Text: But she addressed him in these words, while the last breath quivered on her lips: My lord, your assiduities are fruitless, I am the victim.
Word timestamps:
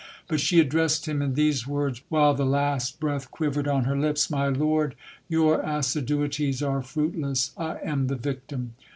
But 0.27 0.39
she 0.39 0.59
addressed 0.59 1.07
him 1.07 1.21
in 1.21 1.35
these 1.35 1.67
words, 1.67 2.01
while 2.09 2.33
the 2.33 2.43
last 2.43 2.99
breath 2.99 3.29
quivered 3.29 3.67
on 3.67 3.83
her 3.83 3.95
lips: 3.95 4.31
My 4.31 4.47
lord, 4.49 4.95
your 5.29 5.61
assiduities 5.61 6.63
are 6.63 6.81
fruitless, 6.81 7.51
I 7.55 7.77
am 7.83 8.07
the 8.07 8.15
victim. 8.15 8.73